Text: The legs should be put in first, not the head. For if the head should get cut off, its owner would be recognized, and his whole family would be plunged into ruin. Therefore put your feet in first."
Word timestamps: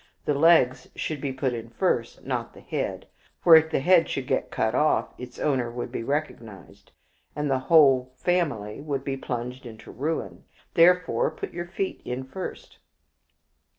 The 0.25 0.33
legs 0.33 0.89
should 0.95 1.21
be 1.21 1.31
put 1.31 1.53
in 1.53 1.69
first, 1.69 2.23
not 2.25 2.55
the 2.55 2.59
head. 2.59 3.05
For 3.43 3.55
if 3.55 3.69
the 3.69 3.81
head 3.81 4.09
should 4.09 4.25
get 4.25 4.49
cut 4.49 4.73
off, 4.73 5.13
its 5.19 5.37
owner 5.37 5.69
would 5.69 5.91
be 5.91 6.01
recognized, 6.03 6.91
and 7.35 7.51
his 7.51 7.61
whole 7.61 8.11
family 8.17 8.81
would 8.81 9.03
be 9.03 9.15
plunged 9.15 9.63
into 9.63 9.91
ruin. 9.91 10.45
Therefore 10.73 11.29
put 11.29 11.53
your 11.53 11.67
feet 11.67 12.01
in 12.03 12.23
first." 12.23 12.79